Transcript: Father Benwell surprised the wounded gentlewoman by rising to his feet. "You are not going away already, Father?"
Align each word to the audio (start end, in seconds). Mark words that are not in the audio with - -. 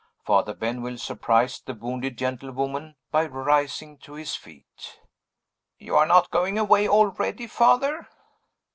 Father 0.25 0.55
Benwell 0.55 0.97
surprised 0.97 1.67
the 1.67 1.75
wounded 1.75 2.17
gentlewoman 2.17 2.95
by 3.11 3.27
rising 3.27 3.99
to 3.99 4.13
his 4.13 4.33
feet. 4.35 4.99
"You 5.77 5.95
are 5.95 6.07
not 6.07 6.31
going 6.31 6.57
away 6.57 6.87
already, 6.89 7.45
Father?" 7.45 8.07